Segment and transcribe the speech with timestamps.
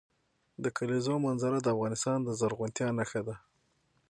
[0.63, 3.35] د کلیزو منظره د افغانستان د زرغونتیا نښه ده.